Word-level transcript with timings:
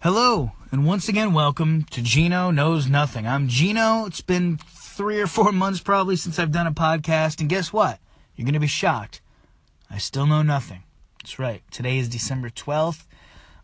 Hello, 0.00 0.52
and 0.70 0.84
once 0.86 1.08
again, 1.08 1.32
welcome 1.32 1.84
to 1.84 2.02
Geno 2.02 2.50
Knows 2.50 2.86
Nothing. 2.86 3.26
I'm 3.26 3.48
Geno. 3.48 4.04
It's 4.04 4.20
been 4.20 4.58
three 4.58 5.18
or 5.22 5.26
four 5.26 5.52
months 5.52 5.80
probably 5.80 6.16
since 6.16 6.38
I've 6.38 6.52
done 6.52 6.66
a 6.66 6.72
podcast, 6.72 7.40
and 7.40 7.48
guess 7.48 7.72
what? 7.72 7.98
You're 8.36 8.44
going 8.44 8.52
to 8.52 8.60
be 8.60 8.66
shocked. 8.66 9.22
I 9.90 9.96
still 9.96 10.26
know 10.26 10.42
nothing. 10.42 10.82
That's 11.22 11.38
right. 11.38 11.62
Today 11.70 11.96
is 11.96 12.10
December 12.10 12.50
12th, 12.50 13.04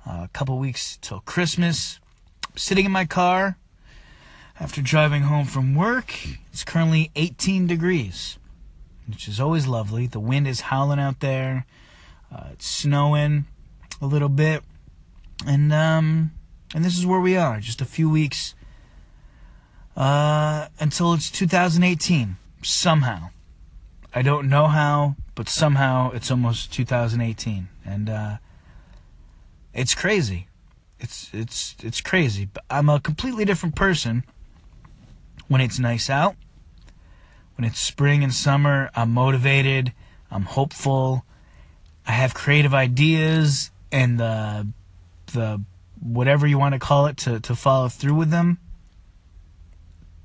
uh, 0.06 0.22
a 0.24 0.30
couple 0.32 0.58
weeks 0.58 0.98
till 1.02 1.20
Christmas. 1.20 2.00
I'm 2.50 2.56
sitting 2.56 2.86
in 2.86 2.92
my 2.92 3.04
car 3.04 3.58
after 4.58 4.80
driving 4.80 5.24
home 5.24 5.44
from 5.44 5.74
work. 5.74 6.14
It's 6.50 6.64
currently 6.64 7.10
18 7.14 7.66
degrees, 7.66 8.38
which 9.06 9.28
is 9.28 9.38
always 9.38 9.66
lovely. 9.66 10.06
The 10.06 10.18
wind 10.18 10.48
is 10.48 10.62
howling 10.62 10.98
out 10.98 11.20
there, 11.20 11.66
uh, 12.34 12.48
it's 12.52 12.66
snowing 12.66 13.44
a 14.00 14.06
little 14.06 14.30
bit 14.30 14.64
and 15.46 15.72
um, 15.72 16.32
and 16.74 16.84
this 16.84 16.98
is 16.98 17.06
where 17.06 17.20
we 17.20 17.36
are, 17.36 17.60
just 17.60 17.80
a 17.80 17.84
few 17.84 18.08
weeks 18.08 18.54
uh, 19.96 20.68
until 20.80 21.14
it's 21.14 21.30
2018. 21.30 22.36
Somehow, 22.62 23.30
I 24.14 24.22
don't 24.22 24.48
know 24.48 24.68
how, 24.68 25.16
but 25.34 25.48
somehow 25.48 26.12
it's 26.12 26.30
almost 26.30 26.72
2018, 26.72 27.68
and 27.84 28.08
uh, 28.08 28.36
it's 29.74 29.94
crazy. 29.94 30.46
It's 31.00 31.30
it's 31.32 31.74
it's 31.82 32.00
crazy. 32.00 32.46
But 32.46 32.64
I'm 32.70 32.88
a 32.88 33.00
completely 33.00 33.44
different 33.44 33.74
person 33.74 34.24
when 35.48 35.60
it's 35.60 35.78
nice 35.78 36.08
out. 36.08 36.36
When 37.56 37.64
it's 37.64 37.80
spring 37.80 38.22
and 38.22 38.32
summer, 38.32 38.90
I'm 38.94 39.10
motivated. 39.10 39.92
I'm 40.30 40.44
hopeful. 40.44 41.24
I 42.06 42.12
have 42.12 42.32
creative 42.32 42.72
ideas, 42.72 43.70
and 43.90 44.18
the 44.18 44.68
the 45.32 45.62
whatever 46.00 46.46
you 46.46 46.58
want 46.58 46.74
to 46.74 46.78
call 46.78 47.06
it 47.06 47.16
to 47.18 47.40
to 47.40 47.54
follow 47.54 47.88
through 47.88 48.14
with 48.14 48.30
them. 48.30 48.58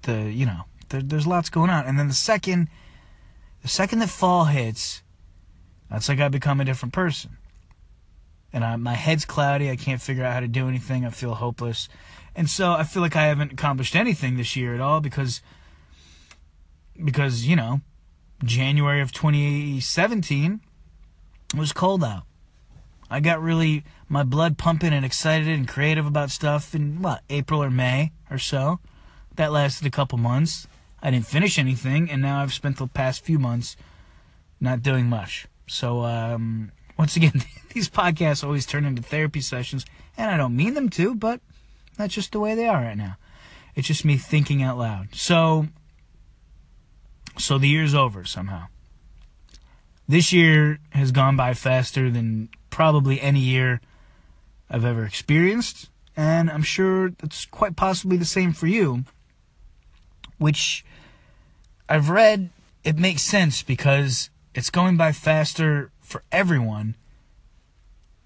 The 0.04 0.32
you 0.32 0.46
know 0.46 0.62
there, 0.90 1.02
there's 1.02 1.28
lots 1.28 1.50
going 1.50 1.70
on, 1.70 1.86
and 1.86 1.98
then 1.98 2.08
the 2.08 2.14
second 2.14 2.70
the 3.62 3.68
second 3.68 4.00
that 4.00 4.10
fall 4.10 4.46
hits, 4.46 5.02
that's 5.90 6.10
like 6.10 6.20
I 6.20 6.30
become 6.30 6.62
a 6.62 6.66
different 6.66 6.94
person. 6.94 7.38
And 8.54 8.64
I, 8.64 8.76
my 8.78 8.94
head's 8.94 9.26
cloudy. 9.26 9.70
I 9.70 9.76
can't 9.76 10.02
figure 10.02 10.24
out 10.24 10.34
how 10.34 10.40
to 10.40 10.48
do 10.48 10.68
anything. 10.68 11.06
I 11.06 11.10
feel 11.10 11.36
hopeless. 11.36 11.90
And 12.36 12.50
so 12.50 12.72
I 12.72 12.84
feel 12.84 13.02
like 13.02 13.16
I 13.16 13.26
haven't 13.26 13.54
accomplished 13.54 13.96
anything 13.96 14.38
this 14.38 14.56
year 14.56 14.74
at 14.74 14.80
all 14.80 15.02
because 15.02 15.42
because, 17.04 17.46
you 17.46 17.56
know, 17.56 17.82
January 18.44 19.02
of 19.02 19.12
2017 19.12 20.62
was 21.56 21.74
cold 21.74 22.04
out. 22.04 22.27
I 23.10 23.20
got 23.20 23.42
really 23.42 23.84
my 24.10 24.24
blood 24.24 24.58
pumping 24.58 24.94
and 24.94 25.06
excited 25.06 25.48
and 25.48 25.68
creative 25.68 26.06
about 26.06 26.32
stuff 26.32 26.76
in 26.76 27.02
what 27.02 27.24
April 27.30 27.64
or 27.64 27.70
May 27.70 28.12
or 28.30 28.38
so. 28.38 28.80
That 29.36 29.52
lasted 29.52 29.88
a 29.88 29.92
couple 29.92 30.18
months. 30.18 30.68
I 31.02 31.12
didn't 31.12 31.28
finish 31.28 31.60
anything, 31.60 32.10
and 32.10 32.22
now 32.22 32.42
I've 32.42 32.54
spent 32.54 32.78
the 32.78 32.88
past 32.88 33.24
few 33.24 33.40
months 33.40 33.78
not 34.60 34.82
doing 34.82 35.06
much. 35.06 35.48
So 35.68 36.04
um, 36.04 36.72
once 36.98 37.16
again, 37.16 37.44
these 37.74 37.90
podcasts 37.90 38.44
always 38.44 38.66
turn 38.66 38.86
into 38.86 39.02
therapy 39.02 39.42
sessions, 39.42 39.86
and 40.18 40.32
I 40.32 40.38
don't 40.38 40.56
mean 40.56 40.74
them 40.74 40.90
to, 40.92 41.16
but 41.16 41.40
that's 41.98 42.14
just 42.14 42.32
the 42.32 42.40
way 42.40 42.56
they 42.56 42.68
are 42.68 42.82
right 42.82 42.98
now. 42.98 43.18
It's 43.76 43.88
just 43.88 44.06
me 44.06 44.18
thinking 44.18 44.64
out 44.64 44.78
loud. 44.78 45.14
So, 45.14 45.68
so 47.38 47.58
the 47.58 47.68
year's 47.68 47.94
over 47.94 48.26
somehow. 48.26 48.68
This 50.08 50.34
year 50.34 50.80
has 50.92 51.12
gone 51.12 51.36
by 51.36 51.54
faster 51.54 52.10
than 52.10 52.50
probably 52.78 53.20
any 53.20 53.40
year 53.40 53.82
I've 54.70 54.86
ever 54.86 55.04
experienced, 55.04 55.90
and 56.16 56.48
I'm 56.48 56.62
sure 56.62 57.08
it's 57.24 57.44
quite 57.48 57.76
possibly 57.76 58.18
the 58.18 58.24
same 58.24 58.54
for 58.54 58.68
you, 58.68 59.04
which 60.38 60.86
I've 61.90 62.12
read 62.12 62.52
it 62.84 63.00
makes 63.00 63.24
sense 63.24 63.64
because 63.64 64.30
it's 64.54 64.70
going 64.70 64.96
by 64.96 65.12
faster 65.12 65.90
for 66.00 66.22
everyone 66.32 66.94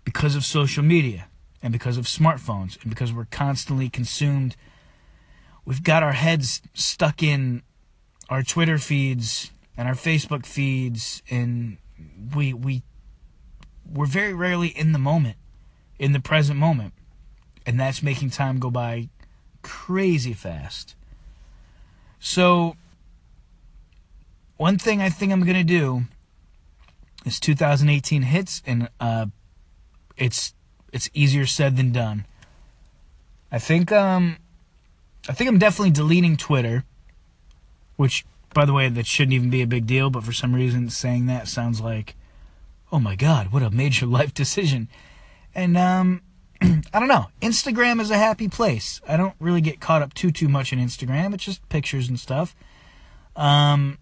because 0.03 0.35
of 0.35 0.43
social 0.43 0.83
media 0.83 1.29
and 1.63 1.71
because 1.71 1.95
of 1.97 2.03
smartphones 2.03 2.77
and 2.81 2.89
because 2.89 3.13
we're 3.13 3.31
constantly 3.31 3.89
consumed. 3.89 4.57
We've 5.63 5.81
got 5.81 6.03
our 6.03 6.11
heads 6.11 6.61
stuck 6.73 7.23
in 7.23 7.61
our 8.27 8.43
Twitter 8.43 8.77
feeds 8.77 9.49
and 9.77 9.87
our 9.87 9.95
Facebook 9.95 10.45
feeds, 10.45 11.23
and 11.29 11.77
we 12.35 12.53
we 12.53 12.83
we're 13.93 14.05
very 14.05 14.33
rarely 14.33 14.67
in 14.69 14.91
the 14.91 14.99
moment 14.99 15.37
in 16.01 16.13
the 16.13 16.19
present 16.19 16.57
moment. 16.59 16.93
And 17.65 17.79
that's 17.79 18.01
making 18.01 18.31
time 18.31 18.57
go 18.57 18.71
by 18.71 19.09
crazy 19.61 20.33
fast. 20.33 20.95
So, 22.19 22.75
one 24.57 24.79
thing 24.79 24.99
I 24.99 25.09
think 25.09 25.31
I'm 25.31 25.43
going 25.43 25.55
to 25.55 25.63
do 25.63 26.03
is 27.23 27.39
2018 27.39 28.23
hits, 28.23 28.63
and 28.65 28.89
uh, 28.99 29.27
it's 30.17 30.55
it's 30.91 31.09
easier 31.13 31.45
said 31.45 31.77
than 31.77 31.91
done. 31.91 32.25
I 33.51 33.59
think 33.59 33.91
um, 33.91 34.37
I 35.29 35.33
think 35.33 35.49
I'm 35.49 35.59
definitely 35.59 35.91
deleting 35.91 36.35
Twitter, 36.35 36.83
which, 37.95 38.25
by 38.55 38.65
the 38.65 38.73
way, 38.73 38.89
that 38.89 39.05
shouldn't 39.05 39.33
even 39.33 39.51
be 39.51 39.61
a 39.61 39.67
big 39.67 39.85
deal. 39.85 40.09
But 40.09 40.23
for 40.23 40.33
some 40.33 40.55
reason, 40.55 40.89
saying 40.89 41.27
that 41.27 41.47
sounds 41.47 41.79
like, 41.79 42.15
oh 42.91 42.99
my 42.99 43.15
god, 43.15 43.51
what 43.51 43.63
a 43.63 43.69
major 43.69 44.05
life 44.17 44.33
decision. 44.33 44.89
And 45.53 45.77
um, 45.77 46.21
I 46.61 46.99
don't 46.99 47.07
know. 47.07 47.27
Instagram 47.41 47.99
is 47.99 48.11
a 48.11 48.17
happy 48.17 48.47
place. 48.47 49.01
I 49.07 49.17
don't 49.17 49.35
really 49.39 49.61
get 49.61 49.79
caught 49.79 50.01
up 50.01 50.13
too 50.13 50.31
too 50.31 50.49
much 50.49 50.71
in 50.73 50.79
Instagram. 50.79 51.33
It's 51.33 51.43
just 51.43 51.67
pictures 51.69 52.09
and 52.09 52.19
stuff. 52.19 52.55
Um, 53.35 53.97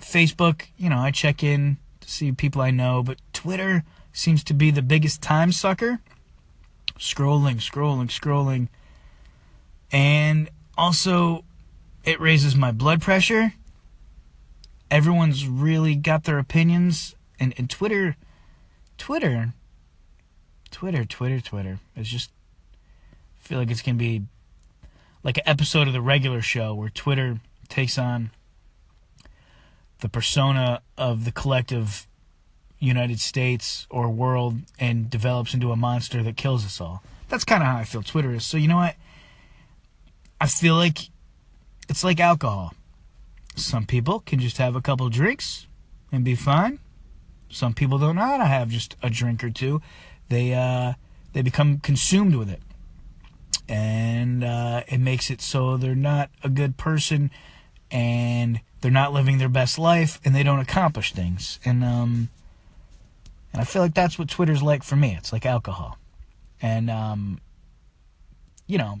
Facebook, 0.00 0.66
you 0.76 0.88
know, 0.88 0.98
I 0.98 1.10
check 1.10 1.42
in 1.44 1.78
to 2.00 2.10
see 2.10 2.32
people 2.32 2.62
I 2.62 2.70
know, 2.70 3.02
but 3.02 3.18
Twitter 3.32 3.84
seems 4.12 4.42
to 4.44 4.54
be 4.54 4.70
the 4.70 4.82
biggest 4.82 5.22
time 5.22 5.52
sucker. 5.52 6.00
Scrolling, 6.98 7.56
scrolling, 7.56 8.08
scrolling. 8.08 8.68
And 9.92 10.50
also 10.76 11.44
it 12.04 12.20
raises 12.20 12.56
my 12.56 12.72
blood 12.72 13.00
pressure. 13.00 13.54
Everyone's 14.90 15.46
really 15.46 15.94
got 15.94 16.24
their 16.24 16.38
opinions 16.38 17.14
and, 17.38 17.54
and 17.56 17.70
Twitter 17.70 18.16
Twitter 19.00 19.54
Twitter, 20.70 21.06
Twitter, 21.06 21.40
Twitter. 21.40 21.78
It's 21.96 22.08
just 22.08 22.30
I 23.42 23.48
feel 23.48 23.58
like 23.58 23.70
it's 23.70 23.80
gonna 23.80 23.96
be 23.96 24.24
like 25.22 25.38
an 25.38 25.44
episode 25.46 25.86
of 25.86 25.94
the 25.94 26.02
regular 26.02 26.42
show 26.42 26.74
where 26.74 26.90
Twitter 26.90 27.40
takes 27.68 27.96
on 27.96 28.30
the 30.00 30.08
persona 30.10 30.82
of 30.98 31.24
the 31.24 31.32
collective 31.32 32.06
United 32.78 33.20
States 33.20 33.86
or 33.88 34.10
world 34.10 34.56
and 34.78 35.08
develops 35.08 35.54
into 35.54 35.72
a 35.72 35.76
monster 35.76 36.22
that 36.22 36.36
kills 36.36 36.66
us 36.66 36.78
all. 36.78 37.02
That's 37.28 37.44
kind 37.44 37.62
of 37.62 37.68
how 37.68 37.78
I 37.78 37.84
feel 37.84 38.02
Twitter 38.02 38.34
is. 38.34 38.44
So 38.44 38.58
you 38.58 38.68
know 38.68 38.76
what? 38.76 38.96
I 40.40 40.46
feel 40.46 40.74
like 40.74 41.08
it's 41.88 42.04
like 42.04 42.20
alcohol. 42.20 42.74
Some 43.56 43.86
people 43.86 44.20
can 44.20 44.40
just 44.40 44.58
have 44.58 44.76
a 44.76 44.82
couple 44.82 45.08
drinks 45.08 45.66
and 46.12 46.22
be 46.22 46.34
fine. 46.34 46.80
Some 47.50 47.74
people 47.74 47.98
don't 47.98 48.16
know 48.16 48.22
how 48.22 48.38
to 48.38 48.44
have 48.44 48.68
just 48.68 48.96
a 49.02 49.10
drink 49.10 49.42
or 49.44 49.50
two 49.50 49.82
they 50.30 50.54
uh, 50.54 50.94
they 51.34 51.42
become 51.42 51.78
consumed 51.78 52.34
with 52.34 52.48
it, 52.48 52.62
and 53.68 54.42
uh, 54.42 54.82
it 54.88 54.98
makes 54.98 55.28
it 55.28 55.42
so 55.42 55.76
they're 55.76 55.94
not 55.94 56.30
a 56.42 56.48
good 56.48 56.78
person, 56.78 57.30
and 57.90 58.60
they're 58.80 58.90
not 58.90 59.12
living 59.12 59.36
their 59.38 59.50
best 59.50 59.78
life, 59.78 60.18
and 60.24 60.34
they 60.34 60.42
don't 60.42 60.60
accomplish 60.60 61.12
things. 61.12 61.60
And 61.64 61.84
um, 61.84 62.30
and 63.52 63.60
I 63.60 63.64
feel 63.64 63.82
like 63.82 63.94
that's 63.94 64.18
what 64.18 64.28
Twitter's 64.28 64.62
like 64.62 64.82
for 64.82 64.96
me. 64.96 65.16
It's 65.18 65.32
like 65.32 65.44
alcohol, 65.44 65.98
and 66.62 66.88
um, 66.88 67.40
you 68.66 68.78
know, 68.78 69.00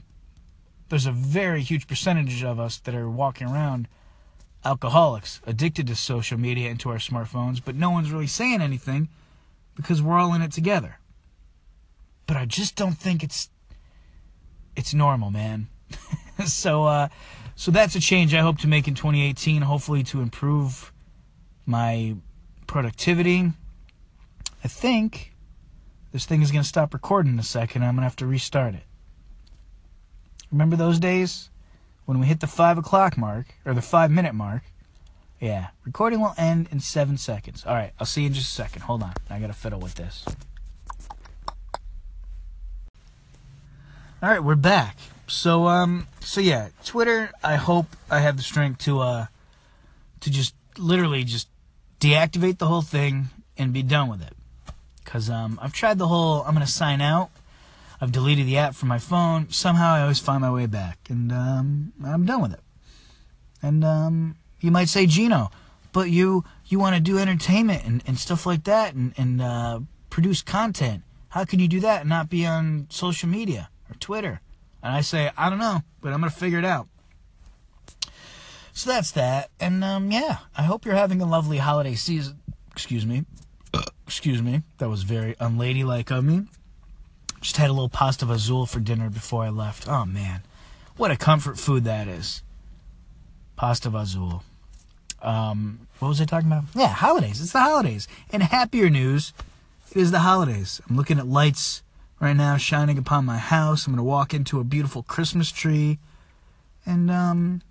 there's 0.88 1.06
a 1.06 1.12
very 1.12 1.62
huge 1.62 1.86
percentage 1.86 2.42
of 2.42 2.60
us 2.60 2.78
that 2.78 2.94
are 2.94 3.08
walking 3.08 3.46
around 3.46 3.88
alcoholics, 4.64 5.40
addicted 5.46 5.86
to 5.86 5.96
social 5.96 6.38
media 6.38 6.70
and 6.70 6.78
to 6.80 6.90
our 6.90 6.98
smartphones, 6.98 7.60
but 7.64 7.74
no 7.74 7.90
one's 7.90 8.10
really 8.10 8.26
saying 8.26 8.60
anything 8.60 9.08
because 9.74 10.02
we're 10.02 10.18
all 10.18 10.34
in 10.34 10.42
it 10.42 10.52
together 10.52 11.00
but 12.30 12.36
I 12.36 12.44
just 12.44 12.76
don't 12.76 12.96
think 12.96 13.24
it's 13.24 13.50
it's 14.76 14.94
normal, 14.94 15.32
man. 15.32 15.66
so 16.46 16.84
uh 16.84 17.08
so 17.56 17.72
that's 17.72 17.96
a 17.96 18.00
change 18.00 18.32
I 18.32 18.38
hope 18.38 18.58
to 18.58 18.68
make 18.68 18.86
in 18.86 18.94
2018, 18.94 19.62
hopefully 19.62 20.04
to 20.04 20.20
improve 20.20 20.92
my 21.66 22.14
productivity. 22.68 23.50
I 24.62 24.68
think 24.68 25.34
this 26.12 26.24
thing 26.24 26.40
is 26.40 26.52
going 26.52 26.62
to 26.62 26.68
stop 26.68 26.94
recording 26.94 27.32
in 27.32 27.38
a 27.40 27.42
second. 27.42 27.82
I'm 27.82 27.96
going 27.96 28.02
to 28.02 28.04
have 28.04 28.14
to 28.16 28.26
restart 28.26 28.74
it. 28.74 28.84
Remember 30.52 30.76
those 30.76 31.00
days 31.00 31.50
when 32.10 32.18
we 32.18 32.26
hit 32.26 32.40
the 32.40 32.48
five 32.48 32.76
o'clock 32.76 33.16
mark 33.16 33.46
or 33.64 33.72
the 33.72 33.80
five 33.80 34.10
minute 34.10 34.34
mark? 34.34 34.64
Yeah, 35.40 35.68
recording 35.84 36.20
will 36.20 36.34
end 36.36 36.66
in 36.72 36.80
seven 36.80 37.16
seconds. 37.16 37.64
All 37.64 37.72
right, 37.72 37.92
I'll 38.00 38.06
see 38.06 38.22
you 38.22 38.26
in 38.26 38.32
just 38.32 38.50
a 38.50 38.52
second. 38.52 38.82
Hold 38.82 39.04
on, 39.04 39.12
I 39.30 39.38
got 39.38 39.46
to 39.46 39.52
fiddle 39.52 39.78
with 39.78 39.94
this. 39.94 40.24
All 44.20 44.28
right, 44.28 44.42
we're 44.42 44.56
back. 44.56 44.96
So 45.28 45.68
um 45.68 46.08
so 46.18 46.40
yeah, 46.40 46.70
Twitter, 46.84 47.30
I 47.44 47.54
hope 47.54 47.86
I 48.10 48.18
have 48.18 48.36
the 48.36 48.42
strength 48.42 48.80
to 48.86 48.98
uh 48.98 49.26
to 50.18 50.30
just 50.32 50.56
literally 50.76 51.22
just 51.22 51.46
deactivate 52.00 52.58
the 52.58 52.66
whole 52.66 52.82
thing 52.82 53.28
and 53.56 53.72
be 53.72 53.84
done 53.84 54.08
with 54.08 54.20
it. 54.20 54.34
Cuz 55.04 55.30
um 55.30 55.60
I've 55.62 55.72
tried 55.72 55.98
the 55.98 56.08
whole 56.08 56.42
I'm 56.42 56.56
to 56.56 56.66
sign 56.66 57.00
out. 57.00 57.30
I've 58.00 58.12
deleted 58.12 58.46
the 58.46 58.56
app 58.56 58.74
from 58.74 58.88
my 58.88 58.98
phone. 58.98 59.50
Somehow 59.50 59.92
I 59.94 60.02
always 60.02 60.20
find 60.20 60.40
my 60.40 60.50
way 60.50 60.66
back 60.66 60.98
and 61.08 61.30
um 61.32 61.92
I'm 62.04 62.24
done 62.24 62.42
with 62.42 62.52
it. 62.52 62.60
And 63.62 63.84
um 63.84 64.36
you 64.60 64.70
might 64.70 64.88
say 64.88 65.06
Geno, 65.06 65.50
but 65.92 66.10
you 66.10 66.44
you 66.66 66.78
want 66.78 66.94
to 66.94 67.00
do 67.00 67.18
entertainment 67.18 67.84
and, 67.84 68.02
and 68.06 68.18
stuff 68.18 68.46
like 68.46 68.64
that 68.64 68.94
and 68.94 69.12
and 69.16 69.42
uh, 69.42 69.80
produce 70.08 70.42
content. 70.42 71.02
How 71.30 71.44
can 71.44 71.60
you 71.60 71.68
do 71.68 71.80
that 71.80 72.00
and 72.00 72.08
not 72.08 72.28
be 72.28 72.46
on 72.46 72.86
social 72.90 73.28
media 73.28 73.70
or 73.88 73.96
Twitter? 73.96 74.40
And 74.82 74.94
I 74.94 75.00
say, 75.00 75.30
I 75.36 75.50
don't 75.50 75.58
know, 75.58 75.82
but 76.00 76.12
I'm 76.12 76.20
gonna 76.20 76.30
figure 76.30 76.58
it 76.58 76.64
out. 76.64 76.88
So 78.72 78.90
that's 78.90 79.10
that. 79.12 79.50
And 79.58 79.82
um, 79.84 80.10
yeah, 80.10 80.38
I 80.56 80.62
hope 80.62 80.84
you're 80.84 80.94
having 80.94 81.20
a 81.20 81.26
lovely 81.26 81.58
holiday 81.58 81.94
season. 81.94 82.40
Excuse 82.72 83.04
me. 83.04 83.24
Excuse 84.06 84.42
me. 84.42 84.62
That 84.78 84.88
was 84.88 85.02
very 85.02 85.34
unladylike 85.34 86.10
of 86.10 86.24
me. 86.24 86.46
Just 87.40 87.56
had 87.56 87.70
a 87.70 87.72
little 87.72 87.88
pasta 87.88 88.26
fazool 88.26 88.68
for 88.68 88.80
dinner 88.80 89.08
before 89.08 89.44
I 89.44 89.48
left. 89.48 89.88
Oh 89.88 90.04
man, 90.04 90.42
what 90.96 91.10
a 91.10 91.16
comfort 91.16 91.58
food 91.58 91.84
that 91.84 92.06
is. 92.06 92.42
Pasta 93.56 93.90
fazool. 93.90 94.42
Um, 95.22 95.86
what 95.98 96.08
was 96.08 96.20
I 96.20 96.24
talking 96.24 96.48
about? 96.48 96.64
Yeah, 96.74 96.88
holidays. 96.88 97.40
It's 97.40 97.52
the 97.52 97.60
holidays. 97.60 98.08
And 98.30 98.42
happier 98.42 98.88
news, 98.88 99.32
it 99.90 99.98
is 99.98 100.10
the 100.10 100.20
holidays. 100.20 100.80
I'm 100.88 100.96
looking 100.96 101.18
at 101.18 101.26
lights 101.26 101.82
right 102.20 102.36
now 102.36 102.56
shining 102.56 102.98
upon 102.98 103.24
my 103.24 103.38
house. 103.38 103.86
I'm 103.86 103.96
to 103.96 104.02
walk 104.02 104.32
into 104.32 104.60
a 104.60 104.64
beautiful 104.64 105.02
Christmas 105.02 105.50
tree. 105.50 105.98
And 106.86 107.10
um, 107.10 107.62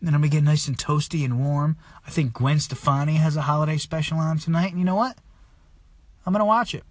then 0.00 0.14
I'm 0.14 0.22
to 0.22 0.28
get 0.28 0.44
nice 0.44 0.68
and 0.68 0.76
toasty 0.76 1.24
and 1.24 1.38
warm. 1.38 1.76
I 2.06 2.10
think 2.10 2.34
Gwen 2.34 2.58
Stefani 2.58 3.14
has 3.14 3.36
a 3.36 3.42
holiday 3.42 3.78
special 3.78 4.18
on 4.18 4.38
tonight. 4.38 4.70
And 4.70 4.78
you 4.78 4.84
know 4.84 4.96
what? 4.96 5.16
I'm 6.26 6.34
to 6.34 6.44
watch 6.44 6.74
it. 6.74 6.84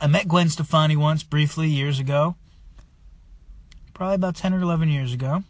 I 0.00 0.06
met 0.06 0.28
Gwen 0.28 0.48
Stefani 0.48 0.96
once 0.96 1.22
briefly 1.22 1.68
years 1.68 1.98
ago. 1.98 2.36
Probably 3.92 4.14
about 4.14 4.34
10 4.34 4.54
or 4.54 4.60
11 4.60 4.88
years 4.88 5.12
ago. 5.12 5.44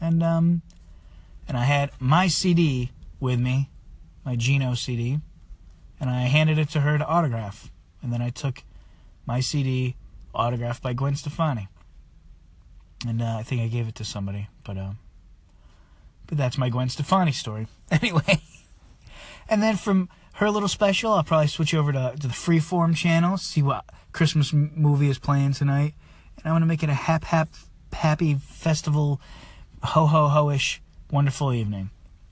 And 0.00 0.22
um, 0.22 0.60
and 1.48 1.56
I 1.56 1.64
had 1.64 1.90
my 1.98 2.26
CD 2.26 2.90
with 3.20 3.40
me, 3.40 3.70
my 4.24 4.36
Geno 4.36 4.74
CD, 4.74 5.20
and 5.98 6.10
I 6.10 6.22
handed 6.22 6.58
it 6.58 6.68
to 6.70 6.80
her 6.80 6.98
to 6.98 7.06
autograph. 7.06 7.70
And 8.02 8.12
then 8.12 8.20
I 8.20 8.28
took 8.28 8.62
my 9.24 9.40
CD 9.40 9.96
autographed 10.34 10.82
by 10.82 10.92
Gwen 10.92 11.16
Stefani. 11.16 11.68
And 13.06 13.22
uh, 13.22 13.36
I 13.38 13.42
think 13.42 13.62
I 13.62 13.68
gave 13.68 13.88
it 13.88 13.94
to 13.94 14.04
somebody, 14.04 14.48
but 14.64 14.76
uh, 14.76 14.92
but 16.26 16.36
that's 16.36 16.58
my 16.58 16.68
Gwen 16.68 16.88
Stefani 16.88 17.32
story. 17.32 17.66
Anyway, 17.88 18.40
and 19.48 19.62
then 19.62 19.76
from 19.76 20.08
her 20.36 20.50
little 20.50 20.68
special, 20.68 21.12
I'll 21.12 21.24
probably 21.24 21.46
switch 21.46 21.74
over 21.74 21.92
to, 21.92 22.14
to 22.20 22.26
the 22.26 22.34
Freeform 22.34 22.94
channel, 22.94 23.38
see 23.38 23.62
what 23.62 23.84
Christmas 24.12 24.52
movie 24.52 25.08
is 25.08 25.18
playing 25.18 25.54
tonight, 25.54 25.94
and 26.36 26.46
I 26.46 26.52
want 26.52 26.60
to 26.62 26.66
make 26.66 26.82
it 26.82 26.90
a 26.90 26.94
hap 26.94 27.24
hap 27.24 27.48
happy 27.92 28.34
festival, 28.34 29.18
ho 29.82 30.04
ho 30.06 30.28
ho 30.28 30.50
ish 30.50 30.82
wonderful 31.10 31.54
evening. 31.54 31.88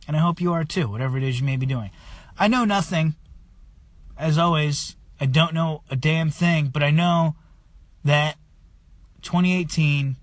And 0.06 0.16
I 0.18 0.20
hope 0.20 0.38
you 0.38 0.52
are 0.52 0.64
too, 0.64 0.86
whatever 0.88 1.16
it 1.16 1.22
is 1.22 1.40
you 1.40 1.46
may 1.46 1.56
be 1.56 1.64
doing. 1.64 1.90
I 2.38 2.46
know 2.46 2.66
nothing. 2.66 3.14
As 4.18 4.36
always, 4.36 4.96
I 5.18 5.24
don't 5.24 5.54
know 5.54 5.82
a 5.90 5.96
damn 5.96 6.28
thing, 6.28 6.66
but 6.66 6.82
I 6.82 6.90
know 6.90 7.36
that 8.04 8.36
2018, 9.22 10.16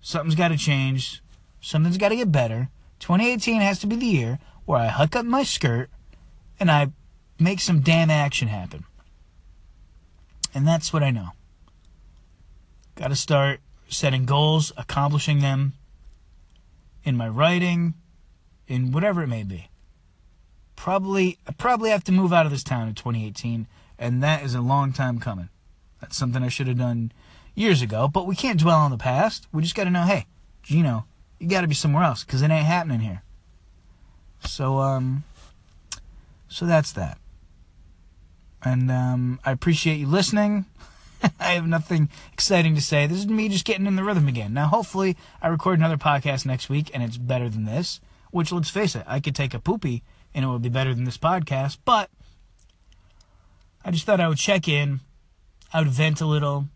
something's 0.00 0.34
got 0.34 0.48
to 0.48 0.56
change. 0.56 1.22
Something's 1.60 1.98
got 1.98 2.08
to 2.08 2.16
get 2.16 2.32
better. 2.32 2.70
2018 3.00 3.60
has 3.60 3.78
to 3.80 3.86
be 3.86 3.96
the 3.96 4.06
year 4.06 4.38
where 4.64 4.80
I 4.80 4.86
huck 4.86 5.14
up 5.14 5.26
my 5.26 5.42
skirt 5.42 5.90
and 6.58 6.70
I 6.70 6.88
make 7.38 7.60
some 7.60 7.80
damn 7.80 8.10
action 8.10 8.48
happen. 8.48 8.84
And 10.54 10.66
that's 10.66 10.92
what 10.92 11.02
I 11.02 11.10
know. 11.10 11.30
Got 12.94 13.08
to 13.08 13.16
start 13.16 13.60
setting 13.88 14.24
goals, 14.24 14.72
accomplishing 14.76 15.40
them, 15.40 15.74
in 17.04 17.16
my 17.16 17.28
writing, 17.28 17.94
in 18.66 18.90
whatever 18.90 19.22
it 19.22 19.28
may 19.28 19.44
be. 19.44 19.68
Probably, 20.74 21.38
I 21.46 21.52
probably 21.52 21.90
have 21.90 22.04
to 22.04 22.12
move 22.12 22.32
out 22.32 22.46
of 22.46 22.52
this 22.52 22.64
town 22.64 22.88
in 22.88 22.94
2018, 22.94 23.66
and 23.98 24.22
that 24.22 24.42
is 24.42 24.54
a 24.54 24.60
long 24.60 24.92
time 24.92 25.18
coming. 25.18 25.48
That's 26.00 26.16
something 26.16 26.42
I 26.42 26.48
should 26.48 26.66
have 26.66 26.78
done 26.78 27.12
years 27.54 27.80
ago, 27.80 28.08
but 28.08 28.26
we 28.26 28.34
can't 28.34 28.60
dwell 28.60 28.78
on 28.78 28.90
the 28.90 28.98
past. 28.98 29.46
We 29.52 29.62
just 29.62 29.74
got 29.74 29.84
to 29.84 29.90
know, 29.90 30.02
hey, 30.02 30.26
Geno, 30.62 31.06
you 31.38 31.48
got 31.48 31.62
to 31.62 31.68
be 31.68 31.74
somewhere 31.74 32.04
else 32.04 32.24
because 32.24 32.42
it 32.42 32.50
ain't 32.50 32.66
happening 32.66 33.00
here. 33.00 33.22
So, 34.44 34.78
um, 34.80 35.24
so 36.48 36.66
that's 36.66 36.92
that. 36.92 37.18
And 38.62 38.90
um, 38.90 39.40
I 39.44 39.52
appreciate 39.52 39.96
you 39.96 40.06
listening. 40.06 40.66
I 41.40 41.52
have 41.52 41.66
nothing 41.66 42.08
exciting 42.32 42.74
to 42.74 42.80
say. 42.80 43.06
This 43.06 43.18
is 43.18 43.26
me 43.26 43.48
just 43.48 43.64
getting 43.64 43.86
in 43.86 43.96
the 43.96 44.04
rhythm 44.04 44.28
again. 44.28 44.52
Now, 44.54 44.66
hopefully, 44.66 45.16
I 45.40 45.48
record 45.48 45.78
another 45.78 45.96
podcast 45.96 46.46
next 46.46 46.68
week 46.68 46.90
and 46.92 47.02
it's 47.02 47.16
better 47.16 47.48
than 47.48 47.64
this. 47.64 48.00
Which, 48.30 48.52
let's 48.52 48.70
face 48.70 48.94
it, 48.94 49.04
I 49.06 49.20
could 49.20 49.34
take 49.34 49.54
a 49.54 49.58
poopy 49.58 50.02
and 50.34 50.44
it 50.44 50.48
would 50.48 50.62
be 50.62 50.68
better 50.68 50.94
than 50.94 51.04
this 51.04 51.16
podcast. 51.16 51.78
But 51.84 52.10
I 53.84 53.90
just 53.90 54.04
thought 54.04 54.20
I 54.20 54.28
would 54.28 54.38
check 54.38 54.68
in. 54.68 55.00
I 55.72 55.80
would 55.80 55.90
vent 55.90 56.20
a 56.20 56.26
little. 56.26 56.66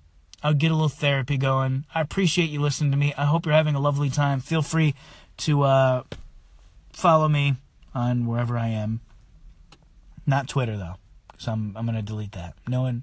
I 0.42 0.48
would 0.48 0.58
get 0.58 0.70
a 0.70 0.74
little 0.74 0.88
therapy 0.88 1.36
going. 1.36 1.84
I 1.94 2.00
appreciate 2.00 2.50
you 2.50 2.60
listening 2.60 2.92
to 2.92 2.96
me. 2.96 3.12
I 3.18 3.26
hope 3.26 3.44
you're 3.44 3.54
having 3.54 3.74
a 3.74 3.80
lovely 3.80 4.10
time. 4.10 4.40
Feel 4.40 4.62
free 4.62 4.94
to 5.38 5.62
uh, 5.62 6.02
follow 6.92 7.28
me 7.28 7.56
on 7.94 8.26
wherever 8.26 8.56
I 8.56 8.68
am. 8.68 9.00
Not 10.30 10.48
Twitter 10.48 10.76
though, 10.76 10.94
because 11.26 11.48
I'm 11.48 11.76
I'm 11.76 11.84
gonna 11.86 12.02
delete 12.02 12.32
that. 12.32 12.54
No 12.68 12.82
one 12.82 13.02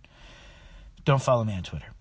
don't 1.03 1.21
follow 1.21 1.43
me 1.43 1.53
on 1.53 1.63
Twitter. 1.63 1.93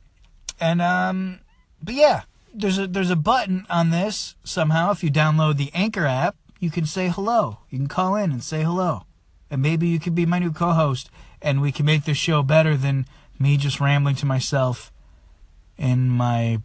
And 0.60 0.80
um, 0.80 1.40
but 1.82 1.94
yeah, 1.94 2.22
there's 2.54 2.78
a 2.78 2.86
there's 2.86 3.10
a 3.10 3.16
button 3.16 3.66
on 3.68 3.90
this 3.90 4.36
somehow. 4.44 4.92
If 4.92 5.02
you 5.02 5.10
download 5.10 5.56
the 5.56 5.70
Anchor 5.74 6.06
app, 6.06 6.36
you 6.60 6.70
can 6.70 6.86
say 6.86 7.08
hello. 7.08 7.58
You 7.70 7.78
can 7.78 7.88
call 7.88 8.14
in 8.14 8.30
and 8.30 8.42
say 8.42 8.62
hello, 8.62 9.02
and 9.50 9.60
maybe 9.60 9.88
you 9.88 9.98
could 9.98 10.14
be 10.14 10.26
my 10.26 10.38
new 10.38 10.52
co-host, 10.52 11.10
and 11.42 11.60
we 11.60 11.72
can 11.72 11.84
make 11.84 12.04
this 12.04 12.16
show 12.16 12.44
better 12.44 12.76
than 12.76 13.04
me 13.36 13.56
just 13.56 13.80
rambling 13.80 14.14
to 14.16 14.26
myself 14.26 14.92
in 15.76 16.08
my 16.08 16.60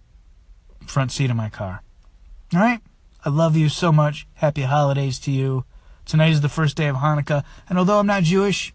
front 0.86 1.12
seat 1.12 1.32
of 1.32 1.36
my 1.36 1.50
car. 1.50 1.82
All 2.54 2.60
right. 2.60 2.80
I 3.26 3.30
love 3.30 3.56
you 3.56 3.70
so 3.70 3.92
much. 3.92 4.28
Happy 4.36 4.64
holidays 4.64 5.20
to 5.20 5.32
you. 5.32 5.66
Tonight 6.12 6.32
is 6.32 6.42
the 6.42 6.50
first 6.50 6.76
day 6.76 6.88
of 6.88 6.98
Hanukkah, 6.98 7.46
and 7.70 7.80
although 7.80 7.98
I'm 7.98 8.06
not 8.06 8.24
Jewish, 8.24 8.74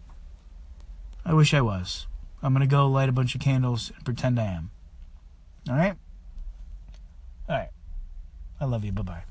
I 1.23 1.35
wish 1.35 1.53
I 1.53 1.61
was. 1.61 2.07
I'm 2.41 2.51
going 2.51 2.67
to 2.67 2.67
go 2.67 2.87
light 2.87 3.09
a 3.09 3.11
bunch 3.11 3.35
of 3.35 3.41
candles 3.41 3.91
and 3.95 4.03
pretend 4.03 4.39
I 4.39 4.45
am. 4.45 4.71
All 5.69 5.75
right? 5.75 5.93
All 7.47 7.55
right. 7.55 7.69
I 8.59 8.65
love 8.65 8.83
you. 8.83 8.91
Bye 8.91 9.03
bye. 9.03 9.23